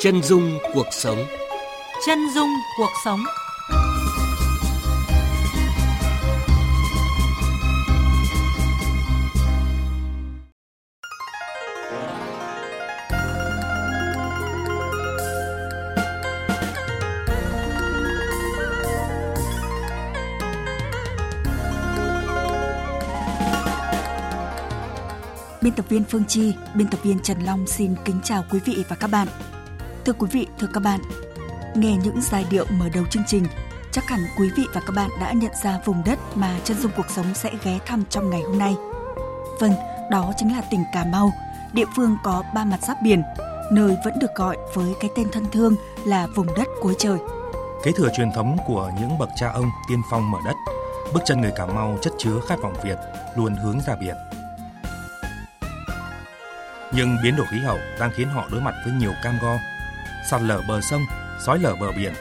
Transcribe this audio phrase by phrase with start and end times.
[0.00, 1.26] Chân dung cuộc sống.
[2.06, 3.20] Chân dung cuộc sống.
[25.62, 28.84] Biên tập viên Phương Chi, biên tập viên Trần Long xin kính chào quý vị
[28.88, 29.28] và các bạn.
[30.06, 31.00] Thưa quý vị, thưa các bạn,
[31.74, 33.46] nghe những giai điệu mở đầu chương trình,
[33.92, 36.92] chắc hẳn quý vị và các bạn đã nhận ra vùng đất mà chân dung
[36.96, 38.74] cuộc sống sẽ ghé thăm trong ngày hôm nay.
[39.60, 39.72] Vâng,
[40.10, 41.32] đó chính là tỉnh Cà Mau,
[41.72, 43.22] địa phương có ba mặt giáp biển,
[43.72, 47.18] nơi vẫn được gọi với cái tên thân thương là vùng đất cuối trời.
[47.84, 50.54] Kế thừa truyền thống của những bậc cha ông tiên phong mở đất,
[51.14, 52.98] bước chân người Cà Mau chất chứa khát vọng Việt,
[53.36, 54.16] luôn hướng ra biển.
[56.92, 59.56] Nhưng biến đổi khí hậu đang khiến họ đối mặt với nhiều cam go,
[60.30, 61.02] sạt lở bờ sông,
[61.46, 62.12] sói lở bờ biển,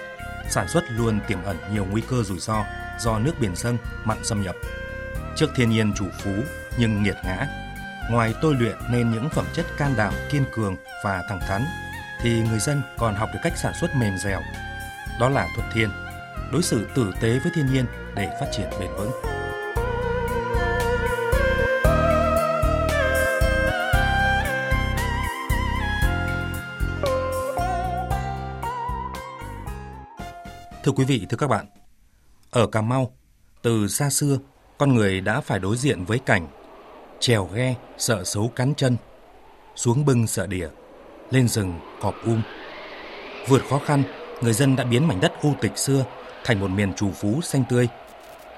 [0.49, 2.65] sản xuất luôn tiềm ẩn nhiều nguy cơ rủi ro
[2.99, 4.55] do nước biển dâng, mặn xâm nhập.
[5.35, 6.31] Trước thiên nhiên chủ phú
[6.77, 7.47] nhưng nghiệt ngã,
[8.11, 11.65] ngoài tôi luyện nên những phẩm chất can đảm, kiên cường và thẳng thắn,
[12.21, 14.41] thì người dân còn học được cách sản xuất mềm dẻo.
[15.19, 15.89] Đó là thuận thiên,
[16.51, 19.34] đối xử tử tế với thiên nhiên để phát triển bền vững.
[30.85, 31.65] Thưa quý vị, thưa các bạn,
[32.51, 33.11] ở Cà Mau,
[33.61, 34.37] từ xa xưa,
[34.77, 36.47] con người đã phải đối diện với cảnh
[37.19, 38.97] trèo ghe sợ xấu cắn chân,
[39.75, 40.67] xuống bưng sợ đỉa,
[41.31, 42.41] lên rừng cọp um.
[43.47, 44.03] Vượt khó khăn,
[44.41, 46.05] người dân đã biến mảnh đất u tịch xưa
[46.43, 47.87] thành một miền trù phú xanh tươi.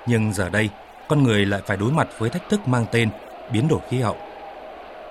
[0.07, 0.69] Nhưng giờ đây,
[1.09, 3.09] con người lại phải đối mặt với thách thức mang tên
[3.51, 4.17] biến đổi khí hậu.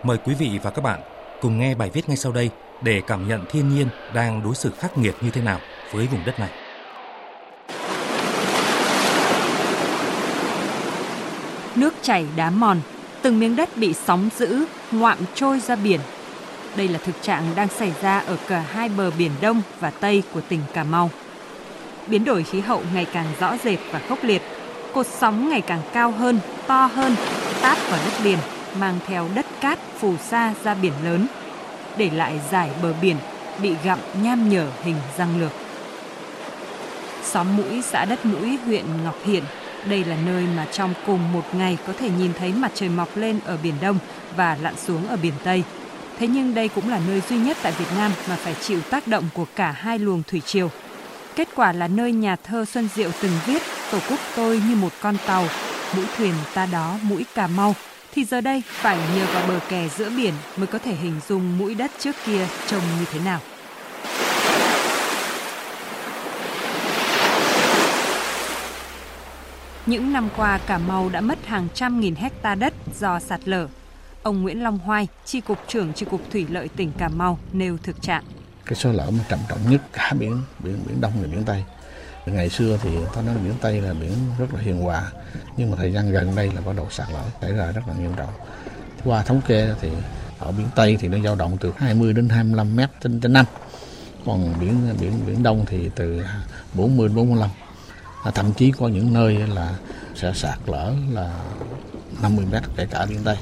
[0.03, 1.01] Mời quý vị và các bạn
[1.41, 2.51] cùng nghe bài viết ngay sau đây
[2.83, 5.61] để cảm nhận thiên nhiên đang đối xử khắc nghiệt như thế nào
[5.93, 6.66] với vùng đất này.
[11.77, 12.81] Nước chảy đá mòn,
[13.23, 16.01] từng miếng đất bị sóng giữ, ngoạm trôi ra biển.
[16.77, 20.23] Đây là thực trạng đang xảy ra ở cả hai bờ biển Đông và Tây
[20.35, 21.11] của tỉnh Cà Mau.
[22.07, 24.43] Biến đổi khí hậu ngày càng rõ rệt và khốc liệt,
[24.93, 27.17] cột sóng ngày càng cao hơn, to hơn,
[27.63, 28.39] tát vào đất liền,
[28.81, 31.27] mang theo đất cát phù sa ra biển lớn,
[31.97, 33.17] để lại dải bờ biển
[33.63, 35.53] bị gặm nham nhở hình răng lược.
[37.25, 39.43] Xóm Mũi, xã Đất Mũi, huyện Ngọc Hiển
[39.89, 43.17] đây là nơi mà trong cùng một ngày có thể nhìn thấy mặt trời mọc
[43.17, 43.99] lên ở Biển Đông
[44.37, 45.63] và lặn xuống ở Biển Tây.
[46.19, 49.07] Thế nhưng đây cũng là nơi duy nhất tại Việt Nam mà phải chịu tác
[49.07, 50.71] động của cả hai luồng thủy triều.
[51.37, 54.93] Kết quả là nơi nhà thơ Xuân Diệu từng viết Tổ quốc tôi như một
[55.01, 55.47] con tàu,
[55.97, 57.75] mũi thuyền ta đó mũi Cà Mau,
[58.15, 61.59] thì giờ đây phải nhờ vào bờ kè giữa biển mới có thể hình dung
[61.59, 63.41] mũi đất trước kia trông như thế nào.
[69.87, 73.69] Những năm qua, Cà Mau đã mất hàng trăm nghìn hecta đất do sạt lở.
[74.23, 77.79] Ông Nguyễn Long Hoai, Tri Cục trưởng Tri Cục Thủy lợi tỉnh Cà Mau nêu
[77.83, 78.25] thực trạng.
[78.65, 81.65] Cái sơ lở mà trầm trọng nhất cả biển biển biển Đông và biển Tây.
[82.27, 85.13] Ngày xưa thì ta nói biển Tây là biển rất là hiền hòa,
[85.57, 87.95] nhưng mà thời gian gần đây là bắt đầu sạt lở xảy ra rất là
[87.95, 88.31] nghiêm trọng.
[89.05, 89.91] Qua thống kê thì
[90.39, 93.47] ở biển Tây thì nó dao động từ 20 đến 25 mét trên trên năm,
[94.27, 96.23] còn biển biển biển Đông thì từ
[96.75, 97.51] 40 đến 45
[98.31, 99.75] thậm chí có những nơi là
[100.15, 101.31] sẽ sạt lở là
[102.23, 103.37] 50 mét kể cả biển Tây.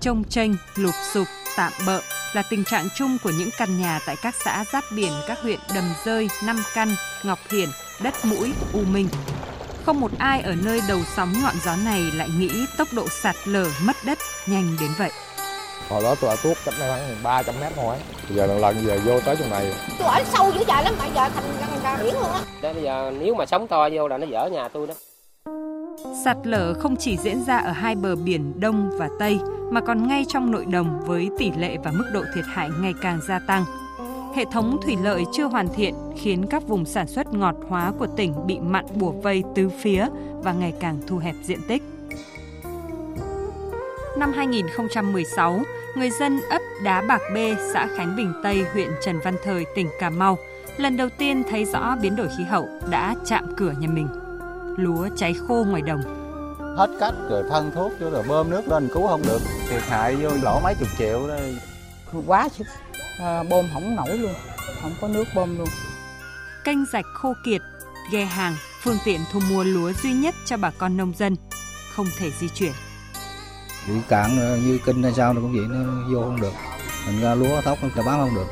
[0.00, 1.26] Trông tranh, lụp sụp,
[1.56, 2.00] tạm bợ
[2.32, 5.58] là tình trạng chung của những căn nhà tại các xã giáp biển các huyện
[5.74, 7.68] Đầm Rơi, Năm Căn, Ngọc Hiển,
[8.02, 9.08] Đất Mũi, U Minh.
[9.86, 13.36] Không một ai ở nơi đầu sóng ngọn gió này lại nghĩ tốc độ sạt
[13.44, 15.10] lở mất đất nhanh đến vậy.
[15.88, 17.96] Hồi đó tôi ở tuốt cách đây khoảng 300 mét thôi
[18.30, 21.10] giờ lần lần giờ vô tới trong này Tôi ở sâu dữ dài lắm, bây
[21.14, 22.40] giờ thành ra biển luôn á.
[22.62, 24.94] Đấy bây giờ nếu mà sóng to vô là nó dở nhà tôi đó.
[26.24, 29.38] Sạt lở không chỉ diễn ra ở hai bờ biển Đông và Tây
[29.70, 32.94] mà còn ngay trong nội đồng với tỷ lệ và mức độ thiệt hại ngày
[33.02, 33.64] càng gia tăng.
[34.34, 38.06] Hệ thống thủy lợi chưa hoàn thiện khiến các vùng sản xuất ngọt hóa của
[38.16, 40.06] tỉnh bị mặn bùa vây tứ phía
[40.42, 41.82] và ngày càng thu hẹp diện tích.
[44.18, 45.60] Năm 2016,
[45.96, 47.36] người dân ấp Đá Bạc B,
[47.72, 50.38] xã Khánh Bình Tây, huyện Trần Văn Thời, tỉnh Cà Mau
[50.76, 54.08] lần đầu tiên thấy rõ biến đổi khí hậu đã chạm cửa nhà mình.
[54.76, 56.02] Lúa cháy khô ngoài đồng.
[56.76, 59.38] Hết cách rồi thân thuốc cho rồi bơm nước lên cứu không được
[59.68, 61.34] Thiệt hại vô lỗ mấy chục triệu đó
[62.26, 62.66] Quá sức,
[63.20, 64.32] à, bơm không nổi luôn,
[64.82, 65.68] không có nước bơm luôn.
[66.64, 67.60] Canh rạch khô kiệt,
[68.12, 71.36] ghe hàng, phương tiện thu mua lúa duy nhất cho bà con nông dân,
[71.94, 72.72] không thể di chuyển.
[73.88, 76.52] bị cạn ờ, như kinh hay sao nó cũng vậy nó vô không được
[77.06, 78.46] thành ra lúa thóc nó bán không được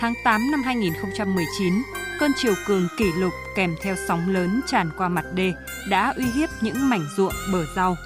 [0.00, 1.82] tháng 8 năm 2019,
[2.18, 5.52] cơn chiều cường kỷ lục kèm theo sóng lớn tràn qua mặt đê
[5.88, 7.96] đã uy hiếp những mảnh ruộng bờ rau.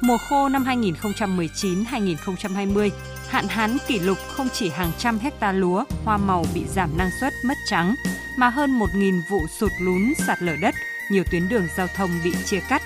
[0.00, 2.90] Mùa khô năm 2019-2020,
[3.28, 7.10] hạn hán kỷ lục không chỉ hàng trăm hecta lúa, hoa màu bị giảm năng
[7.20, 7.94] suất mất trắng,
[8.36, 10.74] mà hơn 1.000 vụ sụt lún sạt lở đất,
[11.10, 12.82] nhiều tuyến đường giao thông bị chia cắt.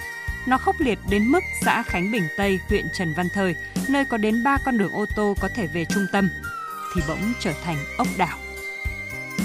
[0.47, 3.55] Nó khốc liệt đến mức xã Khánh Bình Tây, huyện Trần Văn Thời,
[3.89, 6.29] nơi có đến 3 con đường ô tô có thể về trung tâm,
[6.95, 8.39] thì bỗng trở thành ốc đảo.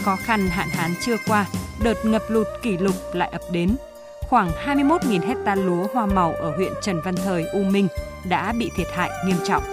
[0.04, 1.46] Khó khăn hạn hán chưa qua,
[1.84, 3.76] đợt ngập lụt kỷ lục lại ập đến.
[4.22, 7.88] Khoảng 21.000 hecta lúa hoa màu ở huyện Trần Văn Thời, U Minh
[8.30, 9.64] đã bị thiệt hại nghiêm trọng.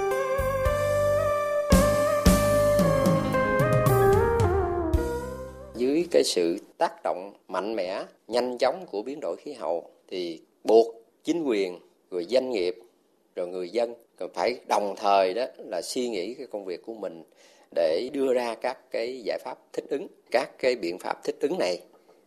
[5.75, 10.41] Dưới cái sự tác động mạnh mẽ, nhanh chóng của biến đổi khí hậu thì
[10.65, 10.87] buộc
[11.25, 11.79] chính quyền,
[12.11, 12.75] rồi doanh nghiệp,
[13.37, 16.95] rồi người dân cần phải đồng thời đó là suy nghĩ cái công việc của
[16.95, 17.25] mình
[17.75, 21.59] để đưa ra các cái giải pháp thích ứng các cái biện pháp thích ứng
[21.59, 21.83] này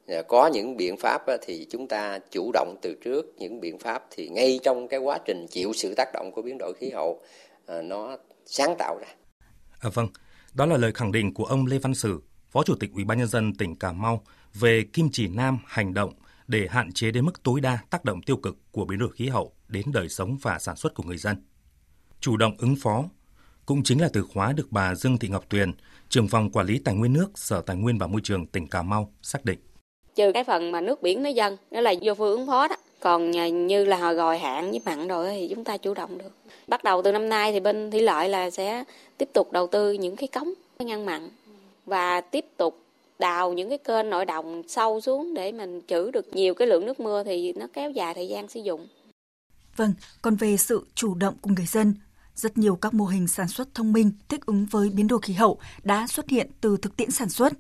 [0.07, 3.80] ờ, có những biện pháp ờ, thì chúng ta chủ động từ trước những biện
[3.80, 6.89] pháp thì ngay trong cái quá trình chịu sự tác động của biến đổi khí
[6.89, 7.21] hậu
[7.65, 9.07] ờ, nó sáng tạo ra.
[9.80, 10.07] À, vâng,
[10.53, 13.18] đó là lời khẳng định của ông Lê Văn Sử, Phó Chủ tịch Ủy ban
[13.18, 16.13] nhân dân tỉnh Cà Mau về kim chỉ nam hành động
[16.48, 19.27] để hạn chế đến mức tối đa tác động tiêu cực của biến đổi khí
[19.27, 21.45] hậu đến đời sống và sản xuất của người dân.
[22.19, 23.03] Chủ động ứng phó
[23.65, 25.71] cũng chính là từ khóa được bà Dương Thị Ngọc Tuyền,
[26.09, 28.81] trưởng phòng quản lý tài nguyên nước, Sở Tài nguyên và Môi trường tỉnh Cà
[28.81, 29.59] Mau xác định.
[30.15, 32.75] Trừ cái phần mà nước biển nó dâng, đó là vô phương ứng phó đó.
[33.00, 33.31] Còn
[33.67, 36.31] như là hồi gòi hạn với mặn rồi thì chúng ta chủ động được.
[36.67, 38.83] Bắt đầu từ năm nay thì bên thủy lợi là sẽ
[39.17, 41.29] tiếp tục đầu tư những cái cống ngăn mặn
[41.85, 42.79] và tiếp tục
[43.19, 46.85] đào những cái kênh nội đồng sâu xuống để mình trữ được nhiều cái lượng
[46.85, 48.88] nước mưa thì nó kéo dài thời gian sử dụng.
[49.75, 51.94] Vâng, còn về sự chủ động của người dân,
[52.35, 55.33] rất nhiều các mô hình sản xuất thông minh thích ứng với biến đổi khí
[55.33, 57.53] hậu đã xuất hiện từ thực tiễn sản xuất.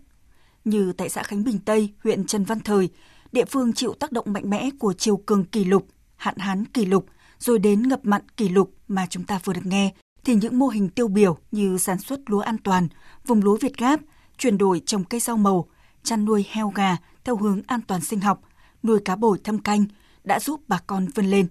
[0.65, 2.89] Như tại xã Khánh Bình Tây, huyện Trần Văn Thời,
[3.31, 6.85] địa phương chịu tác động mạnh mẽ của chiều cường kỷ lục, hạn hán kỷ
[6.85, 7.05] lục,
[7.39, 9.93] rồi đến ngập mặn kỷ lục mà chúng ta vừa được nghe,
[10.23, 12.87] thì những mô hình tiêu biểu như sản xuất lúa an toàn,
[13.25, 13.99] vùng lúa Việt Gáp,
[14.37, 15.65] chuyển đổi trồng cây rau màu,
[16.03, 18.41] chăn nuôi heo gà theo hướng an toàn sinh học,
[18.83, 19.85] nuôi cá bổi thâm canh
[20.23, 21.47] đã giúp bà con vươn lên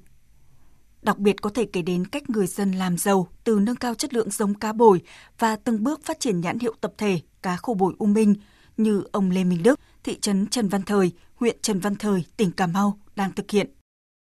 [1.05, 4.15] Đặc biệt có thể kể đến cách người dân làm giàu từ nâng cao chất
[4.15, 5.01] lượng giống cá bồi
[5.39, 8.35] và từng bước phát triển nhãn hiệu tập thể cá khô bồi U Minh
[8.77, 12.51] như ông Lê Minh Đức, thị trấn Trần Văn Thời, huyện Trần Văn Thời, tỉnh
[12.53, 13.67] Cà Mau đang thực hiện.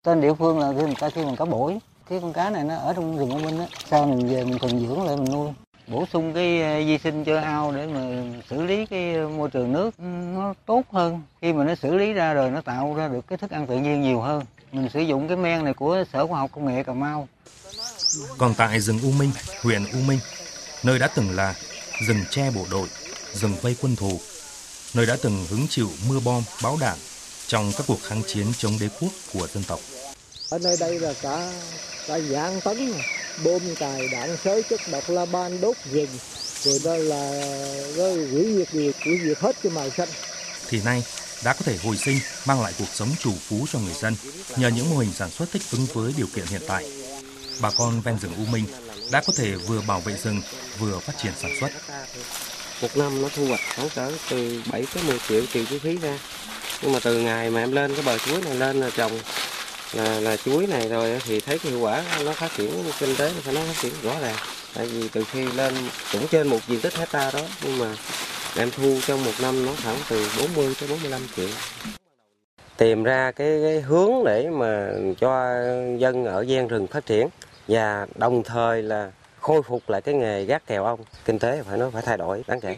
[0.04, 1.78] Tên địa phương là người ta kêu bằng cá bổi.
[2.08, 4.58] Cái con cá này nó ở trong rừng U Minh á, sau mình về mình
[4.58, 5.50] thuần dưỡng lại mình nuôi.
[5.88, 9.72] Bổ sung cái ờ, vi sinh cho ao để mà xử lý cái môi trường
[9.72, 10.00] nước.
[10.34, 11.20] Nó tốt hơn.
[11.40, 13.78] Khi mà nó xử lý ra rồi nó tạo ra được cái thức ăn tự
[13.78, 14.42] nhiên nhiều hơn
[14.72, 17.28] mình sử dụng cái men này của Sở Khoa học Công nghệ Cà Mau.
[18.38, 19.30] Còn tại rừng U Minh,
[19.62, 20.18] huyện U Minh,
[20.82, 21.54] nơi đã từng là
[22.06, 22.88] rừng tre bộ đội,
[23.34, 24.20] rừng vây quân thù,
[24.94, 26.98] nơi đã từng hứng chịu mưa bom, bão đạn
[27.46, 29.80] trong các cuộc kháng chiến chống đế quốc của dân tộc.
[30.50, 31.52] Ở nơi đây là cả
[32.08, 32.92] cả dạng tấn
[33.44, 36.08] bom cài đạn sới chất độc la ban đốt rừng
[36.62, 37.30] rồi đó là
[37.96, 40.08] rồi hủy diệt gì hủy diệt hết cái màu xanh
[40.68, 41.04] thì nay
[41.44, 44.16] đã có thể hồi sinh, mang lại cuộc sống chủ phú cho người dân
[44.56, 46.90] nhờ những mô hình sản xuất thích ứng với điều kiện hiện tại.
[47.60, 48.64] Bà con ven rừng U Minh
[49.10, 50.42] đã có thể vừa bảo vệ rừng,
[50.78, 51.70] vừa phát triển sản xuất.
[52.82, 55.96] Một năm nó thu hoạch khoảng cỡ từ 7 tới 10 triệu tiền chi phí
[55.96, 56.18] ra.
[56.82, 59.20] Nhưng mà từ ngày mà em lên cái bờ chuối này lên là trồng
[59.92, 63.32] là là chuối này rồi thì thấy cái hiệu quả nó phát triển kinh tế
[63.46, 64.36] nó nó phát triển rõ ràng.
[64.74, 65.74] Tại vì từ khi lên
[66.12, 67.96] cũng trên một diện tích hecta đó nhưng mà
[68.56, 71.48] em thu trong một năm nó khoảng từ 40 tới 45 triệu.
[72.76, 74.90] Tìm ra cái, cái hướng để mà
[75.20, 75.54] cho
[75.98, 77.28] dân ở gian rừng phát triển
[77.68, 81.78] và đồng thời là khôi phục lại cái nghề gác kèo ong kinh tế phải
[81.78, 82.76] nói phải thay đổi đáng kể.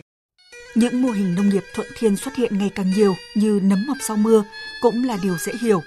[0.75, 3.97] Những mô hình nông nghiệp thuận thiên xuất hiện ngày càng nhiều như nấm mọc
[4.01, 4.45] sau mưa
[4.83, 5.81] cũng là điều dễ hiểu.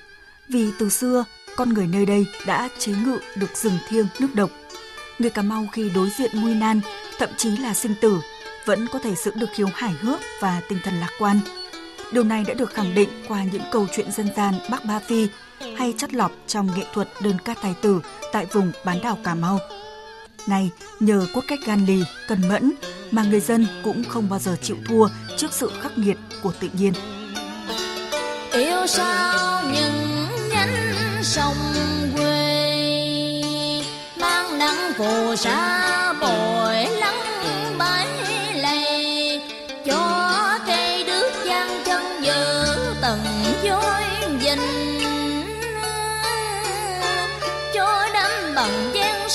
[0.50, 1.26] Vì từ xưa
[1.56, 4.50] con người nơi đây đã chế ngự được rừng thiêng nước độc.
[5.20, 6.82] Người cà mau khi đối diện nguy nan
[7.20, 8.20] thậm chí là sinh tử
[8.68, 11.40] vẫn có thể giữ được khiếu hài hước và tinh thần lạc quan.
[12.12, 15.28] Điều này đã được khẳng định qua những câu chuyện dân gian Bắc Ba Phi
[15.78, 19.36] hay chất lọc trong nghệ thuật đơn ca tài tử tại vùng bán đảo Cà
[19.36, 19.60] Mau.
[20.48, 22.72] Này, nhờ cốt cách gan lì, cần mẫn
[23.12, 25.08] mà người dân cũng không bao giờ chịu thua
[25.38, 26.94] trước sự khắc nghiệt của tự nhiên.
[28.52, 31.56] Yêu sao những nhánh sông
[32.16, 33.44] quê
[34.20, 36.57] mang nắng phù sa bồi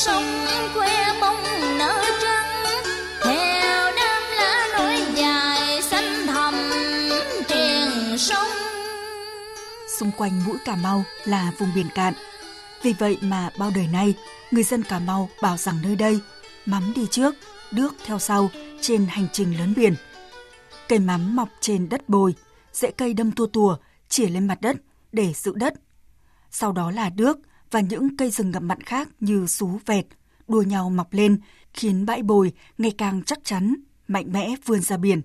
[0.05, 0.25] sông
[0.75, 1.43] que bông
[1.79, 2.65] nở trắng.
[3.25, 6.55] Theo đám lá nối dài xanh thầm
[7.49, 8.49] triền sông.
[9.99, 12.15] Xung quanh mũi cà mau là vùng biển cạn.
[12.83, 14.15] Vì vậy mà bao đời nay,
[14.51, 16.21] người dân cà mau bảo rằng nơi đây,
[16.67, 17.35] mắm đi trước
[17.71, 19.95] đước theo sau trên hành trình lớn biển.
[20.89, 22.35] Cây mắm mọc trên đất bồi,
[22.73, 23.77] rễ cây đâm tua tùa,
[24.09, 24.77] chỉa lên mặt đất
[25.13, 25.75] để giữ đất.
[26.51, 27.39] Sau đó là đước
[27.73, 30.07] và những cây rừng ngập mặn khác như sú vẹt,
[30.49, 31.41] đua nhau mọc lên,
[31.75, 33.75] khiến bãi bồi ngày càng chắc chắn,
[34.09, 35.21] mạnh mẽ vươn ra biển.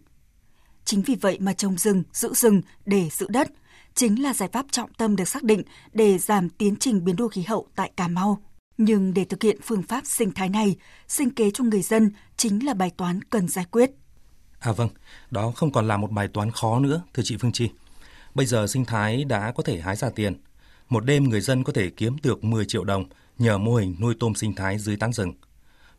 [0.86, 3.52] Chính vì vậy mà trồng rừng, giữ rừng để giữ đất
[3.98, 5.62] chính là giải pháp trọng tâm được xác định
[5.94, 8.42] để giảm tiến trình biến đổi khí hậu tại Cà Mau.
[8.78, 10.76] Nhưng để thực hiện phương pháp sinh thái này,
[11.08, 13.92] sinh kế cho người dân chính là bài toán cần giải quyết.
[14.60, 14.90] À vâng,
[15.32, 17.70] đó không còn là một bài toán khó nữa, thưa chị Phương Chi.
[18.36, 20.34] Bây giờ sinh thái đã có thể hái ra tiền.
[20.90, 23.06] Một đêm người dân có thể kiếm được 10 triệu đồng
[23.38, 25.34] nhờ mô hình nuôi tôm sinh thái dưới tán rừng.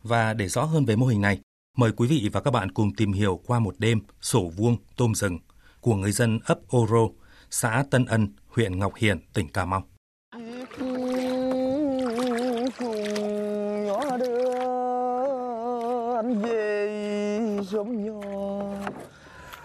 [0.03, 1.39] Và để rõ hơn về mô hình này,
[1.77, 5.15] mời quý vị và các bạn cùng tìm hiểu qua một đêm sổ vuông tôm
[5.15, 5.39] rừng
[5.81, 7.07] của người dân ấp Oro,
[7.51, 9.83] xã Tân Ân, huyện Ngọc Hiển, tỉnh Cà Mau.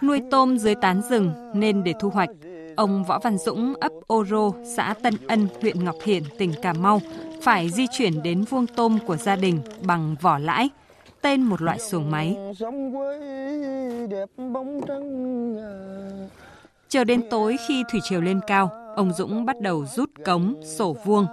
[0.02, 2.31] Nuôi tôm dưới tán rừng nên để thu hoạch,
[2.76, 6.73] ông Võ Văn Dũng ấp Ô Rô, xã Tân Ân, huyện Ngọc Hiển, tỉnh Cà
[6.73, 7.00] Mau
[7.43, 10.69] phải di chuyển đến vuông tôm của gia đình bằng vỏ lãi,
[11.21, 12.37] tên một loại xuồng máy.
[16.88, 20.97] Chờ đến tối khi thủy triều lên cao, ông Dũng bắt đầu rút cống, sổ
[21.04, 21.26] vuông.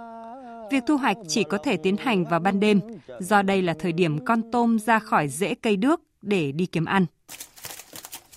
[0.70, 2.80] Việc thu hoạch chỉ có thể tiến hành vào ban đêm,
[3.20, 6.84] do đây là thời điểm con tôm ra khỏi rễ cây đước để đi kiếm
[6.84, 7.06] ăn.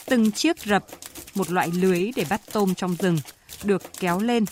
[0.05, 0.83] Từng chiếc rập,
[1.35, 3.17] một loại lưới để bắt tôm trong rừng,
[3.63, 4.45] được kéo lên.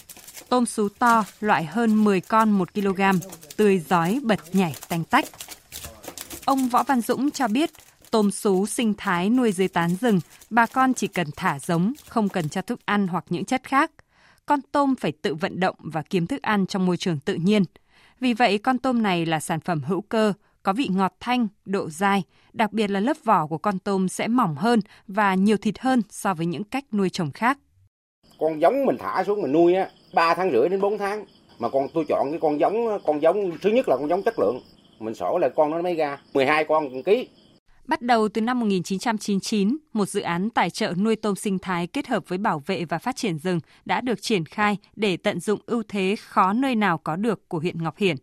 [0.50, 3.02] Tôm sú to, loại hơn 10 con 1 kg,
[3.56, 5.26] tươi giói bật nhảy tanh tách.
[6.46, 7.72] Ông Võ Văn Dũng cho biết,
[8.12, 12.30] tôm sú sinh thái nuôi dưới tán rừng, bà con chỉ cần thả giống, không
[12.30, 13.92] cần cho thức ăn hoặc những chất khác.
[14.46, 17.64] Con tôm phải tự vận động và kiếm thức ăn trong môi trường tự nhiên.
[18.20, 21.90] Vì vậy, con tôm này là sản phẩm hữu cơ, có vị ngọt thanh, độ
[21.90, 25.80] dai, đặc biệt là lớp vỏ của con tôm sẽ mỏng hơn và nhiều thịt
[25.80, 27.58] hơn so với những cách nuôi trồng khác.
[28.40, 31.26] con giống mình thả xuống mình nuôi á 3 tháng rưỡi đến 4 tháng
[31.60, 34.40] mà con tôi chọn cái con giống con giống thứ nhất là con giống chất
[34.40, 34.60] lượng
[35.00, 37.28] mình sổ lại con nó mới ra 12 con một ký
[37.86, 42.08] Bắt đầu từ năm 1999, một dự án tài trợ nuôi tôm sinh thái kết
[42.08, 45.60] hợp với bảo vệ và phát triển rừng đã được triển khai để tận dụng
[45.66, 48.16] ưu thế khó nơi nào có được của huyện Ngọc Hiển.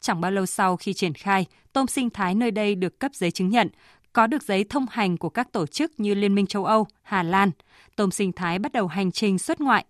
[0.00, 3.30] Chẳng bao lâu sau khi triển khai, tôm sinh thái nơi đây được cấp giấy
[3.30, 3.68] chứng nhận,
[4.12, 7.22] có được giấy thông hành của các tổ chức như Liên minh châu Âu, Hà
[7.22, 7.50] Lan.
[7.96, 9.84] Tôm sinh thái bắt đầu hành trình xuất ngoại.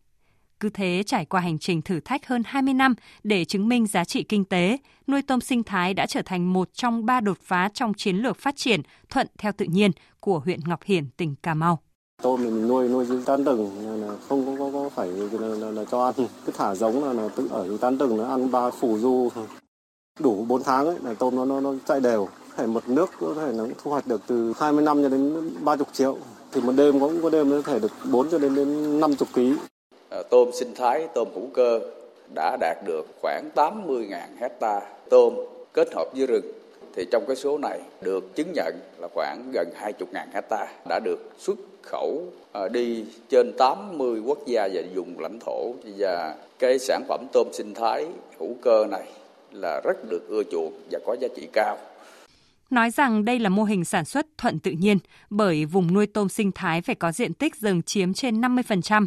[0.61, 4.05] Cứ thế trải qua hành trình thử thách hơn 20 năm để chứng minh giá
[4.05, 4.77] trị kinh tế,
[5.07, 8.37] nuôi tôm sinh thái đã trở thành một trong ba đột phá trong chiến lược
[8.39, 9.91] phát triển thuận theo tự nhiên
[10.21, 11.79] của huyện Ngọc Hiển, tỉnh Cà Mau.
[12.23, 13.71] tôm mình nuôi nuôi dưới tán rừng
[14.03, 16.15] là- không có, có, có phải là, là, là cho ăn
[16.47, 19.29] cứ thả giống là, là tự ở dưới tán rừng nó ăn ba phủ du
[20.23, 22.29] đủ 4 tháng ấy là tôm nó nó, nó chạy đều.
[22.57, 25.87] Thể một nước có thể nó thu hoạch được từ 20 năm cho đến 30
[25.93, 26.17] triệu.
[26.53, 29.29] Thì một đêm cũng có đêm nó có thể được 4 cho đến đến 50
[29.35, 29.41] kg
[30.11, 31.81] à, tôm sinh thái, tôm hữu cơ
[32.35, 35.35] đã đạt được khoảng 80.000 hecta tôm
[35.73, 36.53] kết hợp với rừng.
[36.97, 41.31] Thì trong cái số này được chứng nhận là khoảng gần 20.000 hecta đã được
[41.39, 42.23] xuất khẩu
[42.53, 45.73] à, đi trên 80 quốc gia và vùng lãnh thổ.
[45.99, 48.07] Và cái sản phẩm tôm sinh thái
[48.39, 49.05] hữu cơ này
[49.53, 51.79] là rất được ưa chuộng và có giá trị cao.
[52.71, 54.99] Nói rằng đây là mô hình sản xuất thuận tự nhiên
[55.31, 59.07] bởi vùng nuôi tôm sinh thái phải có diện tích rừng chiếm trên 50%.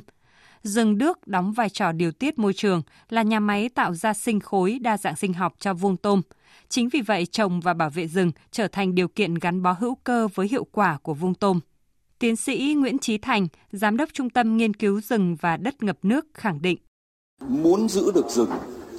[0.64, 4.40] Rừng đước đóng vai trò điều tiết môi trường, là nhà máy tạo ra sinh
[4.40, 6.22] khối đa dạng sinh học cho vuông tôm.
[6.70, 9.96] Chính vì vậy, trồng và bảo vệ rừng trở thành điều kiện gắn bó hữu
[9.96, 11.60] cơ với hiệu quả của vuông tôm.
[12.20, 15.98] Tiến sĩ Nguyễn Trí Thành, Giám đốc Trung tâm Nghiên cứu rừng và đất ngập
[16.04, 16.78] nước khẳng định.
[17.48, 18.50] Muốn giữ được rừng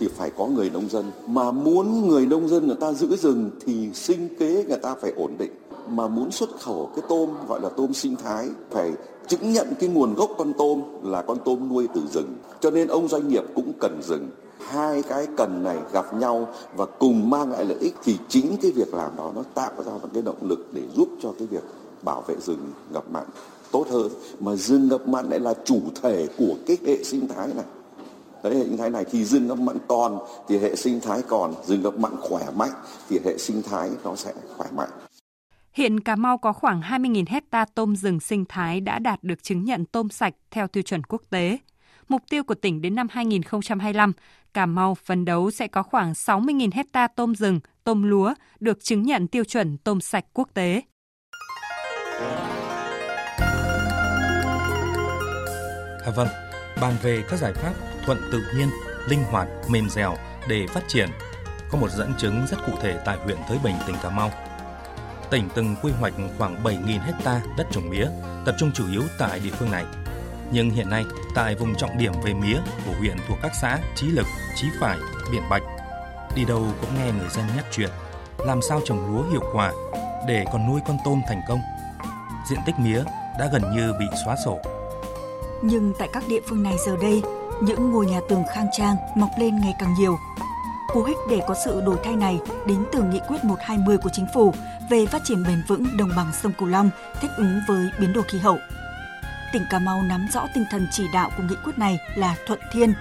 [0.00, 1.10] thì phải có người nông dân.
[1.26, 5.12] Mà muốn người nông dân người ta giữ rừng thì sinh kế người ta phải
[5.16, 5.52] ổn định.
[5.88, 8.92] Mà muốn xuất khẩu cái tôm, gọi là tôm sinh thái, phải
[9.26, 12.34] chứng nhận cái nguồn gốc con tôm là con tôm nuôi từ rừng.
[12.60, 14.28] Cho nên ông doanh nghiệp cũng cần rừng.
[14.58, 18.70] Hai cái cần này gặp nhau và cùng mang lại lợi ích thì chính cái
[18.70, 21.62] việc làm đó nó tạo ra một cái động lực để giúp cho cái việc
[22.02, 23.24] bảo vệ rừng ngập mặn
[23.70, 24.08] tốt hơn.
[24.40, 27.64] Mà rừng ngập mặn lại là chủ thể của cái hệ sinh thái này.
[28.44, 31.54] Đấy, hệ sinh thái này thì rừng ngập mặn còn thì hệ sinh thái còn,
[31.64, 32.70] rừng ngập mặn khỏe mạnh
[33.08, 34.88] thì hệ sinh thái nó sẽ khỏe mạnh.
[35.72, 39.64] Hiện Cà Mau có khoảng 20.000 hecta tôm rừng sinh thái đã đạt được chứng
[39.64, 41.58] nhận tôm sạch theo tiêu chuẩn quốc tế.
[42.08, 44.12] Mục tiêu của tỉnh đến năm 2025,
[44.54, 49.02] Cà Mau phấn đấu sẽ có khoảng 60.000 hecta tôm rừng, tôm lúa được chứng
[49.02, 50.82] nhận tiêu chuẩn tôm sạch quốc tế.
[56.04, 56.28] À vâng,
[56.80, 58.68] bàn về các giải pháp thuận tự nhiên,
[59.08, 60.16] linh hoạt, mềm dẻo
[60.48, 61.10] để phát triển
[61.70, 64.30] có một dẫn chứng rất cụ thể tại huyện Thới Bình, tỉnh Cà Mau.
[65.30, 68.06] Tỉnh từng quy hoạch khoảng 7.000 hecta đất trồng mía,
[68.46, 69.84] tập trung chủ yếu tại địa phương này.
[70.52, 74.06] Nhưng hiện nay, tại vùng trọng điểm về mía của huyện thuộc các xã Chí
[74.06, 74.98] Lực, Chí Phải,
[75.32, 75.62] Biển Bạch,
[76.36, 77.90] đi đâu cũng nghe người dân nhắc chuyện
[78.38, 79.72] làm sao trồng lúa hiệu quả
[80.28, 81.60] để còn nuôi con tôm thành công.
[82.50, 83.04] Diện tích mía
[83.38, 84.58] đã gần như bị xóa sổ.
[85.62, 87.22] Nhưng tại các địa phương này giờ đây,
[87.62, 90.18] những ngôi nhà tường khang trang mọc lên ngày càng nhiều.
[90.92, 94.26] Cú hích để có sự đổi thay này đến từ nghị quyết 120 của chính
[94.34, 94.54] phủ
[94.90, 98.24] về phát triển bền vững đồng bằng sông Cửu Long thích ứng với biến đổi
[98.24, 98.58] khí hậu.
[99.52, 102.60] Tỉnh Cà Mau nắm rõ tinh thần chỉ đạo của nghị quyết này là thuận
[102.72, 102.94] thiên.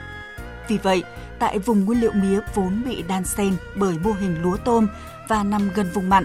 [0.68, 1.04] Vì vậy,
[1.40, 4.88] tại vùng nguyên liệu mía vốn bị đan xen bởi mô hình lúa tôm
[5.28, 6.24] và nằm gần vùng mặn,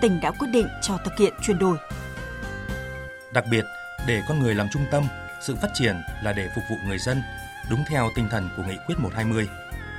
[0.00, 1.76] tỉnh đã quyết định cho thực hiện chuyển đổi.
[3.32, 3.64] Đặc biệt,
[4.06, 5.04] để con người làm trung tâm,
[5.40, 7.22] sự phát triển là để phục vụ người dân,
[7.70, 9.48] đúng theo tinh thần của nghị quyết 120.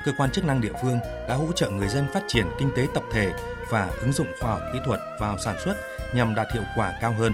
[0.06, 2.88] Cơ quan chức năng địa phương đã hỗ trợ người dân phát triển kinh tế
[2.94, 3.32] tập thể
[3.70, 5.76] và ứng dụng khoa học kỹ thuật vào sản xuất
[6.16, 7.34] nhằm đạt hiệu quả cao hơn.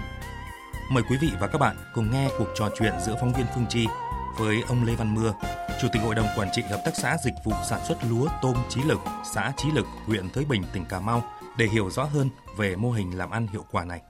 [0.90, 3.66] Mời quý vị và các bạn cùng nghe cuộc trò chuyện giữa phóng viên Phương
[3.68, 3.86] Chi
[4.38, 5.34] với ông Lê Văn Mưa,
[5.80, 8.56] Chủ tịch Hội đồng Quản trị Hợp tác xã Dịch vụ Sản xuất Lúa Tôm
[8.68, 8.98] trí Lực,
[9.34, 11.22] xã trí Lực, huyện Thới Bình, tỉnh Cà Mau
[11.58, 14.02] để hiểu rõ hơn về mô hình làm ăn hiệu quả này.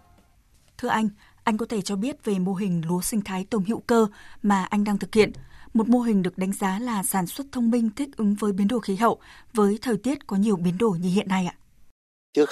[0.79, 1.09] Thưa anh,
[1.45, 4.07] anh có thể cho biết về mô hình lúa sinh thái tôm hữu cơ
[4.43, 5.33] mà anh đang thực hiện,
[5.75, 8.69] một mô hình được đánh giá là sản xuất thông minh thích ứng với biến
[8.69, 9.19] đổi khí hậu,
[9.53, 11.55] với thời tiết có nhiều biến đổi như hiện nay ạ.
[12.33, 12.50] Trước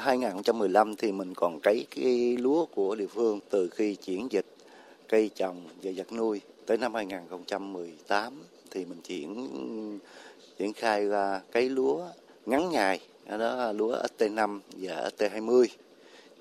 [0.00, 4.46] 2015 thì mình còn cấy cái lúa của địa phương từ khi chuyển dịch
[5.08, 8.32] cây trồng và vật nuôi tới năm 2018
[8.70, 9.48] thì mình chuyển,
[10.58, 12.08] triển khai ra cấy lúa
[12.46, 15.66] ngắn ngày, đó là lúa ST5 và ST20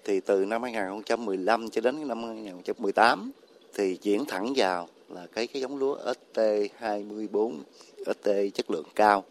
[0.04, 3.32] thì từ năm 2015 cho đến năm 2018
[3.74, 5.98] thì chuyển thẳng vào là cái cái giống lúa
[6.34, 7.60] ST24
[8.06, 9.24] ST chất lượng cao.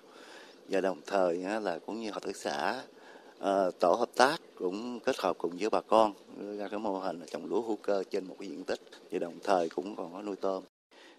[0.69, 2.83] Và đồng thời là cũng như hợp tác xã
[3.39, 6.13] ờ, tổ hợp tác cũng kết hợp cùng với bà con
[6.59, 8.81] ra cái mô hình là trồng lúa hữu cơ trên một cái diện tích.
[9.11, 10.65] Và đồng thời cũng còn có nuôi tôm.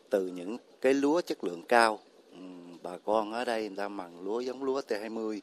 [0.10, 2.00] Từ những cái lúa chất lượng cao
[2.32, 2.38] ừ,
[2.84, 5.40] bà con ở đây người ta mbằng lúa giống lúa T20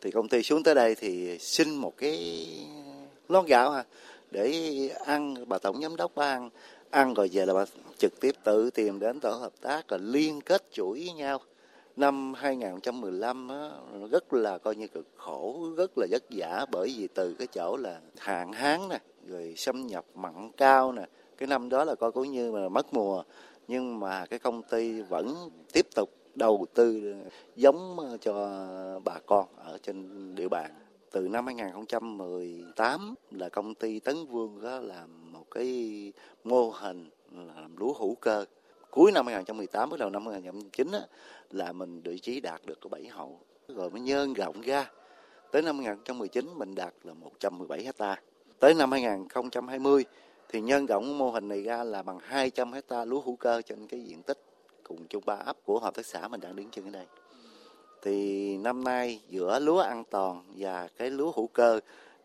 [0.00, 2.46] thì công ty xuống tới đây thì xin một cái
[3.28, 3.84] lon gạo à
[4.30, 4.50] để
[5.04, 5.48] ăn.
[5.48, 6.50] Bà tổng giám đốc bà ăn
[6.90, 7.64] ăn rồi về là bà
[7.98, 11.40] trực tiếp tự tìm đến tổ hợp tác rồi liên kết chuỗi với nhau.
[11.96, 13.70] Năm 2015 á,
[14.10, 17.76] rất là coi như cực khổ rất là vất vả bởi vì từ cái chỗ
[17.76, 21.06] là hạn hán nè rồi xâm nhập mặn cao nè.
[21.38, 23.22] Cái năm đó là coi cũng như mà mất mùa
[23.68, 27.14] nhưng mà cái công ty vẫn tiếp tục đầu tư
[27.56, 28.34] giống ờ, cho
[29.04, 30.70] bà con ở trên địa bàn.
[31.10, 36.12] Từ năm 2018 là công ty Tấn Vương đó làm một cái
[36.44, 38.44] mô hình là làm lúa hữu cơ.
[38.90, 41.00] Cuối năm 2018 bắt đầu năm 2019 á,
[41.50, 43.30] là mình vị trí đạt được có 7 hộ
[43.68, 44.90] rồi mới nhân rộng ra.
[45.50, 48.22] Tới năm 2019 mình đạt là 117 hecta.
[48.58, 50.04] Tới năm 2020
[50.48, 53.86] thì nhân rộng mô hình này ra là bằng 200 hecta lúa hữu cơ trên
[53.86, 54.38] cái diện tích
[54.82, 57.06] cùng chung ba ấp của hợp tác xã mình đang đứng chân ở đây.
[58.02, 61.80] Thì năm nay giữa lúa an toàn và cái lúa hữu cơ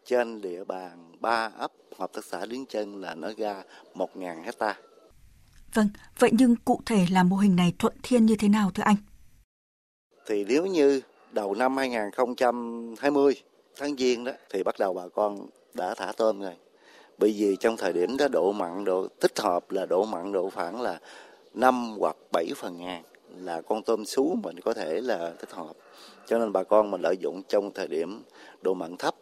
[0.05, 3.63] trên địa bàn ba ấp hợp tác xã đứng chân là nó ra
[3.95, 4.77] 1.000 hecta.
[5.73, 5.89] Vâng,
[6.19, 8.95] vậy nhưng cụ thể là mô hình này thuận thiên như thế nào thưa anh?
[10.25, 13.35] Thì nếu như đầu năm 2020
[13.77, 16.55] tháng Giêng đó thì bắt đầu bà con đã thả tôm rồi.
[17.17, 20.49] Bởi vì trong thời điểm đó độ mặn độ thích hợp là độ mặn độ
[20.49, 20.99] khoảng là
[21.53, 23.03] 5 hoặc 7 phần ngàn
[23.37, 25.73] là con tôm sú mình có thể là thích hợp.
[26.27, 28.23] Cho nên bà con mình lợi dụng trong thời điểm
[28.61, 29.15] độ mặn thấp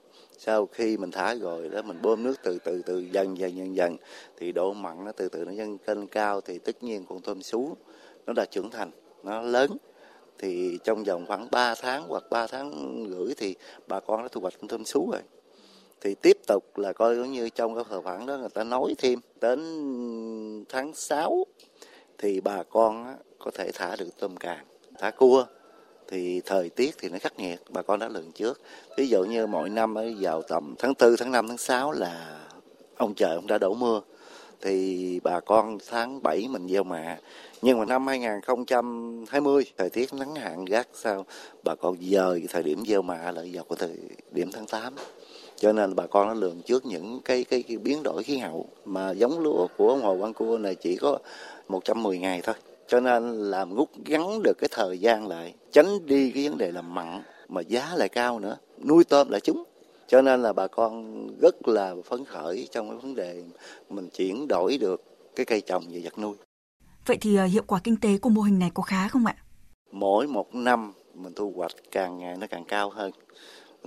[0.43, 3.75] sau khi mình thả rồi đó, mình bơm nước từ từ từ dần dần dần
[3.75, 3.97] dần,
[4.37, 7.41] thì độ mặn nó từ từ nó dâng lên cao thì tất nhiên con tôm
[7.41, 7.77] sú
[8.25, 8.91] nó đã trưởng thành,
[9.23, 9.77] nó lớn.
[10.37, 12.71] Thì trong vòng khoảng 3 tháng hoặc 3 tháng
[13.09, 13.55] rưỡi thì
[13.87, 15.21] bà con đã thu hoạch con tôm sú rồi.
[16.01, 19.19] Thì tiếp tục là coi như trong cái thời khoảng đó người ta nói thêm,
[19.41, 19.59] đến
[20.69, 21.45] tháng 6
[22.17, 24.65] thì bà con có thể thả được tôm càng,
[24.99, 25.45] thả cua
[26.11, 28.61] thì thời tiết thì nó khắc nghiệt bà con đã lường trước.
[28.97, 32.39] Ví dụ như mỗi năm vào tầm tháng 4, tháng 5, tháng 6 là
[32.97, 34.01] ông trời ông đã đổ mưa.
[34.61, 37.17] Thì bà con tháng 7 mình gieo mạ.
[37.61, 41.25] Nhưng mà năm 2020 thời tiết nắng hạn gắt sao
[41.63, 43.97] bà con dời thời điểm gieo mạ lại vào cái thời
[44.31, 44.93] điểm tháng 8
[45.55, 48.69] cho nên bà con nó lường trước những cái cái, cái biến đổi khí hậu
[48.85, 51.17] mà giống lúa của ông Hồ Quang Cua này chỉ có
[51.67, 52.55] 110 ngày thôi
[52.91, 56.71] cho nên làm rút gắn được cái thời gian lại tránh đi cái vấn đề
[56.71, 59.63] là mặn mà giá lại cao nữa nuôi tôm lại chúng
[60.07, 63.43] cho nên là bà con rất là phấn khởi trong cái vấn đề
[63.89, 65.03] mình chuyển đổi được
[65.35, 66.35] cái cây trồng và vật nuôi
[67.05, 69.35] Vậy thì ờ, hiệu quả kinh tế của mô hình này có khá không ạ?
[69.91, 73.11] Mỗi một năm mình thu hoạch càng ngày nó càng cao hơn.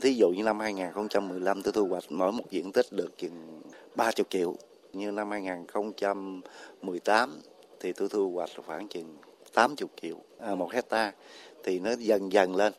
[0.00, 3.62] Thí dụ như năm 2015 tôi thu hoạch mỗi một diện tích được chừng
[3.96, 4.54] 30 triệu.
[4.92, 7.40] Như năm 2018
[7.84, 9.16] thì tôi thu hoạch khoảng chừng
[9.54, 11.12] 80 triệu à, một hecta
[11.64, 12.72] thì nó dần dần lên.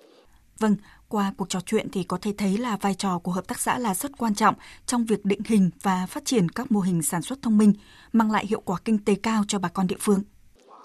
[0.60, 0.76] Vâng,
[1.10, 3.80] qua cuộc trò chuyện thì có thể thấy là vai trò của hợp tác xã
[3.80, 7.22] là rất quan trọng trong việc định hình và phát triển các mô hình sản
[7.22, 7.74] xuất thông minh,
[8.14, 10.22] mang lại hiệu quả kinh tế cao cho bà con địa phương.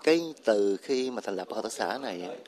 [0.04, 2.38] Cái từ khi mà thành lập hợp tác xã này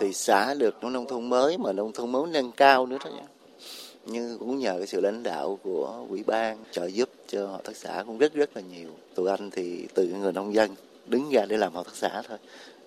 [0.00, 3.10] thì xã được nông thôn mới mà nông thôn mới nâng cao nữa đó.
[4.06, 7.76] Nhưng cũng nhờ cái sự lãnh đạo của ủy ban trợ giúp cho hợp tác
[7.76, 8.90] xã cũng rất rất là nhiều.
[9.14, 10.70] Tụi anh thì từ người nông dân
[11.10, 12.38] đứng ra để làm hợp tác xã thôi.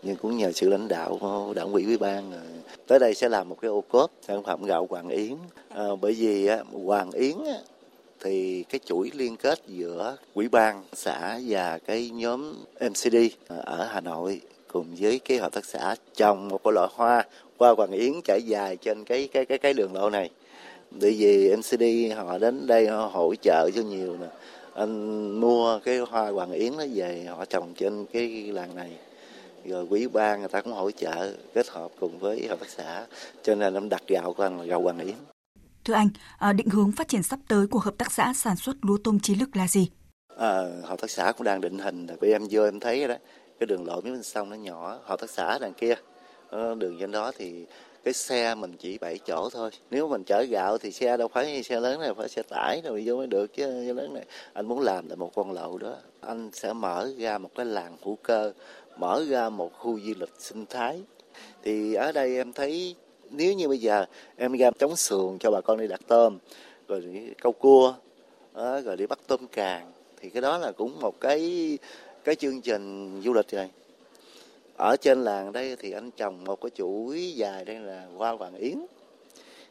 [0.04, 2.32] Nhưng cũng nhờ sự lãnh đạo của đảng ủy ủy ban.
[2.88, 5.36] Tới đây sẽ làm một cái ô cốp sản phẩm gạo Hoàng Yến.
[5.70, 7.36] À, bởi vì à, Hoàng Yến
[8.20, 12.54] thì cái chuỗi liên kết giữa ủy ban xã và cái nhóm
[12.90, 13.16] MCD
[13.48, 17.26] à, ở Hà Nội cùng với cái hợp tác xã trồng một cái loại hoa
[17.60, 20.30] hoa Hoàng Yến trải dài trên cái cái cái cái đường lộ này.
[20.92, 21.84] Bởi vì MCD
[22.16, 24.28] họ đến đây họ hỗ trợ cho nhiều nè
[24.76, 28.92] anh mua cái hoa Hoàng Yến nó về họ trồng trên cái làng này
[29.66, 33.06] rồi quý ban người ta cũng hỗ trợ kết hợp cùng với hợp tác xã
[33.44, 35.16] cho nên em đặt gạo của anh là gạo Hoàng Yến.
[35.86, 38.76] Thưa anh, à, định hướng phát triển sắp tới của hợp tác xã sản xuất
[38.82, 39.90] lúa tôm trí lực là gì?
[40.38, 43.16] À, hợp tác xã cũng đang định hình, vì em vô em thấy đó,
[43.60, 45.96] cái đường lộ bên sông nó nhỏ, hợp tác xã đằng kia,
[46.52, 47.66] đường trên đó thì
[48.04, 49.72] cái xe mình chỉ 7 chỗ thôi.
[49.92, 53.04] Nếu mình chở gạo thì xe đâu phải xe lớn này phải xe tải rồi
[53.06, 54.26] vô mới được chứ, xe lớn này.
[54.54, 55.96] Anh muốn làm là một con lậu đó.
[56.22, 58.54] Anh sẽ mở ra một cái làng hữu cơ,
[58.98, 61.02] mở ra một khu du lịch sinh thái.
[61.64, 62.96] Thì ở đây em thấy,
[63.30, 64.06] nếu như bây giờ
[64.38, 66.38] em ra chống sườn cho bà con đi đặt tôm,
[66.88, 67.94] rồi đi câu cua
[68.56, 71.78] rồi đi bắt tôm càng, thì cái đó là cũng một cái
[72.24, 73.70] cái chương trình du lịch rồi
[74.78, 78.56] ở trên làng đây thì anh trồng một cái chuỗi dài đây là hoa hoàng
[78.56, 78.78] yến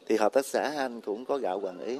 [0.07, 1.99] thì hợp tác xã anh cũng có gạo hoàng yến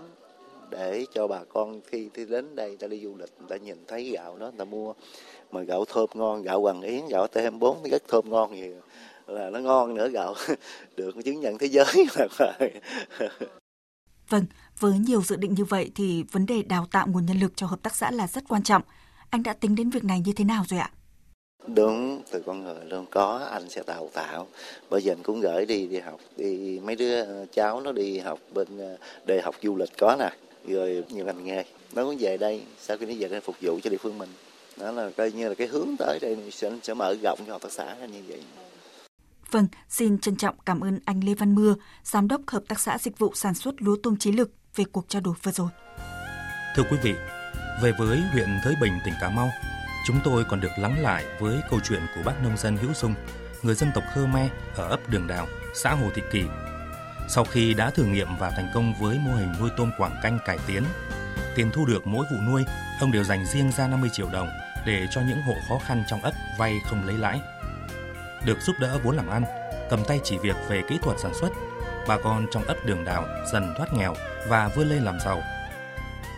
[0.70, 3.86] để cho bà con khi khi đến đây ta đi du lịch người ta nhìn
[3.88, 4.94] thấy gạo đó người ta mua
[5.52, 8.70] mà gạo thơm ngon gạo hoàng yến gạo tm4 rất thơm ngon thì
[9.28, 10.36] là nó ngon nữa gạo
[10.98, 11.86] được chứng nhận thế giới
[14.30, 14.46] Vâng,
[14.80, 17.68] với nhiều dự định như vậy thì vấn đề đào tạo nguồn nhân lực cho
[17.68, 18.82] hợp tác xã là rất quan trọng.
[19.30, 20.92] Anh đã tính đến việc này như thế nào rồi ạ?
[21.68, 24.48] Đúng từ con người luôn có anh sẽ đào tạo.
[24.90, 28.20] Bây giờ anh cũng gửi đi đi học đi mấy đứa ờ, cháu nó đi
[28.20, 30.30] học bên ờ, đại học du lịch có nè
[30.68, 31.64] rồi nhiều ngành nghề.
[31.94, 34.30] Nó cũng về đây sau khi nó về đây phục vụ cho địa phương mình.
[34.78, 37.62] Đó là coi như là cái hướng tới đây sẽ sẽ mở rộng cho hợp
[37.62, 38.42] tác xã như vậy.
[39.52, 42.98] Vâng, xin trân trọng cảm ơn anh Lê Văn Mưa, Giám đốc Hợp tác xã
[42.98, 45.70] Dịch vụ Sản xuất Lúa Tôm Chí Lực về cuộc trao đổi vừa rồi.
[46.76, 47.14] Thưa quý vị,
[47.84, 49.50] về với huyện Thới Bình, tỉnh Cà Mau,
[50.04, 53.16] chúng tôi còn được lắng lại với câu chuyện của bác nông dân Hữu Dung,
[53.62, 56.44] người dân tộc Khmer ở ấp Đường Đào, xã Hồ Thị Kỳ.
[57.28, 60.40] Sau khi đã thử nghiệm và thành công với mô hình nuôi tôm quảng canh
[60.46, 60.84] cải tiến,
[61.56, 62.66] tiền thu được mỗi vụ nuôi,
[63.00, 64.50] ông đều dành riêng ra 50 triệu đồng
[64.86, 67.42] để cho những hộ khó khăn trong ấp vay không lấy lãi.
[68.46, 69.44] Được giúp đỡ vốn làm ăn,
[69.90, 71.50] cầm tay chỉ việc về kỹ thuật sản xuất,
[72.08, 74.16] bà con trong ấp Đường Đào dần thoát nghèo
[74.48, 75.42] và vươn lên làm giàu.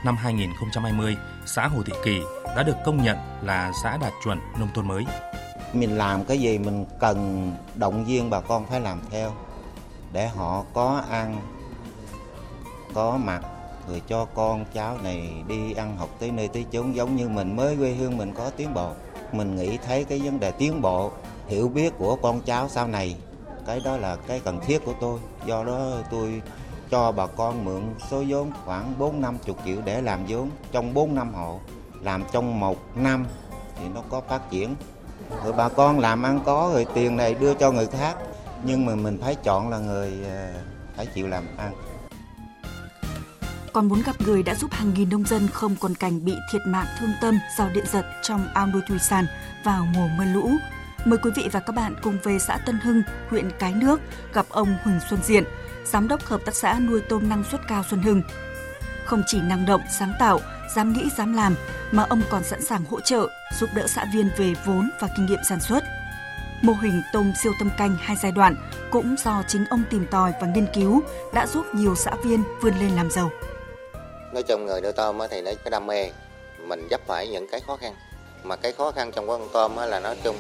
[0.06, 2.22] Năm 2020, xã Hồ Thị Kỳ
[2.56, 5.06] đã được công nhận là xã đạt chuẩn nông thôn mới.
[5.74, 9.32] Mình làm cái gì mình cần động viên bà con phải làm theo
[10.14, 11.42] để họ có ăn,
[12.94, 13.42] có mặc
[13.90, 17.56] rồi cho con cháu này đi ăn học tới nơi tới chốn giống như mình
[17.56, 18.92] mới quê hương mình có tiến bộ.
[19.32, 21.12] Mình nghĩ thấy cái vấn đề tiến bộ,
[21.48, 23.16] hiểu biết của con cháu sau này,
[23.68, 25.20] cái đó là cái cần thiết của tôi.
[25.46, 26.42] Do đó tôi
[26.90, 31.16] cho bà con mượn số vốn khoảng 4 50 triệu để làm vốn trong 4
[31.16, 31.60] năm hộ
[32.02, 33.26] làm trong một năm
[33.80, 34.76] thì nó có phát triển
[35.44, 38.16] rồi bà con làm ăn có rồi tiền này đưa cho người khác
[38.64, 40.54] nhưng mà mình phải chọn là người ờ,
[40.96, 41.74] phải chịu làm ăn
[43.76, 46.62] còn muốn gặp người đã giúp hàng nghìn nông dân không còn cảnh bị thiệt
[46.68, 49.26] mạng thương tâm do điện giật trong ao nuôi thủy sản
[49.64, 50.50] vào mùa mưa lũ.
[51.06, 54.02] Mời quý vị và các bạn cùng về xã Tân Hưng, huyện Cái Nước
[54.34, 55.44] gặp ông Huỳnh Xuân Diện,
[55.86, 58.22] giám đốc hợp tác xã nuôi tôm năng suất cao Xuân Hưng.
[59.06, 60.40] Không chỉ năng động, sáng tạo,
[60.76, 61.56] dám nghĩ, dám làm,
[61.92, 63.28] mà ông còn sẵn sàng hỗ trợ,
[63.60, 65.84] giúp đỡ xã viên về vốn và kinh nghiệm sản xuất.
[66.62, 68.56] Mô hình tôm siêu tâm canh hai giai đoạn
[68.92, 71.02] cũng do chính ông tìm tòi và nghiên cứu
[71.34, 73.32] đã giúp nhiều xã viên vươn lên làm giàu.
[74.34, 76.12] Nói chung người nuôi tôm thì nó cái đam mê,
[76.68, 77.96] mình dấp phải những cái khó khăn.
[78.44, 80.36] Mà cái khó khăn trong con tôm là nói chung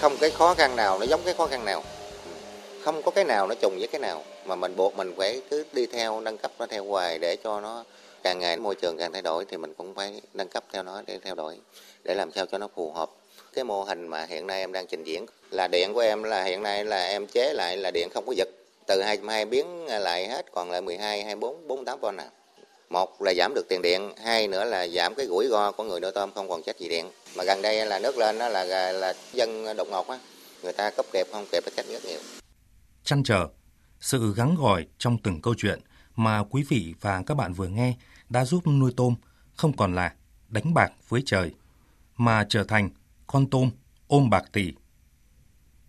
[0.00, 1.82] không cái khó khăn nào nó giống cái khó khăn nào
[2.84, 4.24] không có cái nào nó trùng với cái nào.
[4.44, 7.60] Mà mình buộc mình phải cứ đi theo nâng cấp nó theo hoài để cho
[7.60, 7.84] nó
[8.22, 11.02] càng ngày môi trường càng thay đổi thì mình cũng phải nâng cấp theo nó
[11.06, 11.56] để theo đổi
[12.04, 13.10] để làm sao cho nó phù hợp.
[13.54, 16.44] Cái mô hình mà hiện nay em đang trình diễn là điện của em là
[16.44, 18.48] hiện nay là em chế lại là điện không có giật.
[18.86, 22.26] Từ 22 biến lại hết còn lại 12 24 48 v nào.
[22.90, 26.00] Một là giảm được tiền điện hai nữa là giảm cái rủi ro của người
[26.00, 27.10] nuôi tôm không còn trách gì điện.
[27.34, 30.18] Mà gần đây là nước lên đó là là, dân đột ngột á
[30.62, 32.41] người ta cấp kịp không kịp là trách rất nhiều
[33.04, 33.48] chăn trở
[34.00, 35.80] sự gắng gỏi trong từng câu chuyện
[36.16, 37.96] mà quý vị và các bạn vừa nghe
[38.28, 39.14] đã giúp nuôi tôm
[39.56, 40.14] không còn là
[40.48, 41.54] đánh bạc với trời,
[42.16, 42.90] mà trở thành
[43.26, 43.70] con tôm
[44.06, 44.72] ôm bạc tỷ.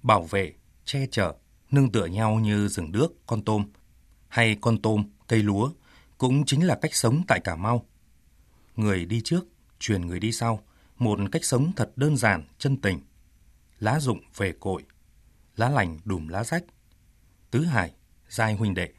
[0.04, 0.54] Bảo vệ,
[0.86, 1.34] che chở,
[1.72, 3.66] nương tựa nhau như rừng đước con tôm,
[4.28, 5.72] hay con tôm, cây lúa,
[6.18, 7.86] cũng chính là cách sống tại Cà Mau.
[8.76, 9.46] Người đi trước,
[9.80, 10.60] truyền người đi sau,
[10.98, 13.00] một cách sống thật đơn giản, chân tình.
[13.80, 14.84] Lá rụng về cội,
[15.56, 16.64] lá lành đùm lá rách.
[17.54, 17.92] Tứ Hải,
[18.30, 18.90] Giai huynh đệ.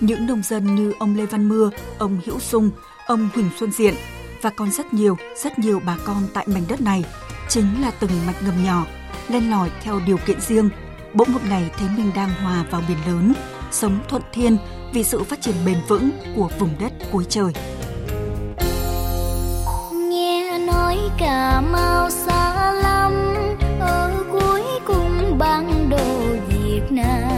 [0.00, 2.70] Những nông dân như ông Lê Văn Mưa, ông Hữu Sung,
[3.06, 3.94] ông Huỳnh Xuân Diện
[4.42, 7.04] và còn rất nhiều, rất nhiều bà con tại mảnh đất này
[7.48, 8.86] chính là từng mạch ngầm nhỏ,
[9.28, 10.70] len lỏi theo điều kiện riêng.
[11.14, 13.32] Bỗng một ngày thấy mình đang hòa vào biển lớn,
[13.70, 14.56] sống thuận thiên
[14.92, 17.52] vì sự phát triển bền vững của vùng đất cuối trời.
[19.92, 22.29] Nghe nói Cà Mau xa
[27.02, 27.29] Việt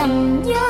[0.00, 0.69] đầm dơi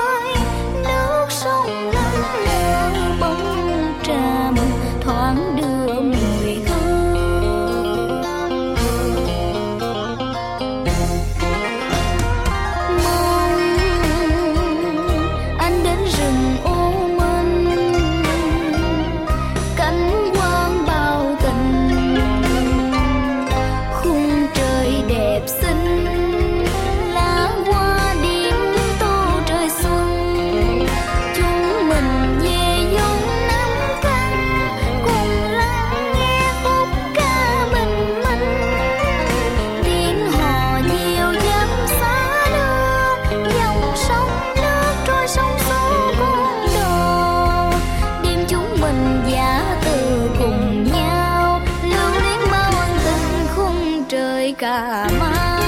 [55.08, 55.59] trời cà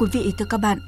[0.00, 0.78] quý vị, thưa các bạn,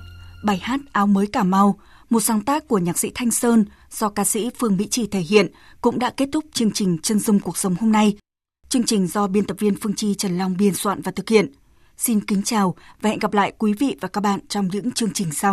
[0.44, 1.78] bài hát Áo mới Cà Mau,
[2.10, 5.20] một sáng tác của nhạc sĩ Thanh Sơn do ca sĩ Phương Mỹ Trì thể
[5.20, 5.46] hiện
[5.80, 8.16] cũng đã kết thúc chương trình Chân dung cuộc sống hôm nay.
[8.68, 11.52] Chương trình do biên tập viên Phương Chi Trần Long biên soạn và thực hiện.
[11.96, 15.12] Xin kính chào và hẹn gặp lại quý vị và các bạn trong những chương
[15.12, 15.50] trình sau.